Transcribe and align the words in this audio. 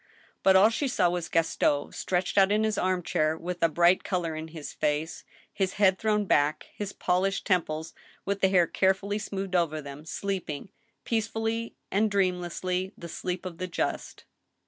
Bat 0.41 0.55
all 0.55 0.69
she 0.71 0.87
saw 0.87 1.11
was 1.11 1.29
Gaston 1.29 1.91
stretched 1.91 2.35
out 2.35 2.51
in 2.51 2.63
his 2.63 2.75
arm 2.75 3.03
chair, 3.03 3.37
with 3.37 3.61
a 3.61 3.69
bright 3.69 4.03
color 4.03 4.35
in 4.35 4.47
his 4.47 4.73
face, 4.73 5.23
his 5.53 5.73
head 5.73 5.99
thrown 5.99 6.25
back, 6.25 6.65
his 6.73 6.91
polished 6.91 7.45
temples 7.45 7.93
with 8.25 8.41
the 8.41 8.49
hair 8.49 8.65
carefully 8.65 9.19
smoothed 9.19 9.55
over 9.55 9.79
them, 9.79 10.03
sleeping, 10.05 10.71
peacefully 11.03 11.75
and 11.91 12.09
dreamlessly, 12.09 12.93
the 12.97 13.07
sleep 13.07 13.45
of 13.45 13.59
the 13.59 13.67
just. 13.67 14.23